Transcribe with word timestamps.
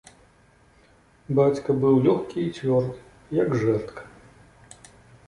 Бацька 1.39 1.69
быў 1.83 1.95
лёгкі 2.07 2.39
і 2.45 2.53
цвёрды, 2.57 2.97
як 3.41 3.49
жэрдка. 3.65 4.01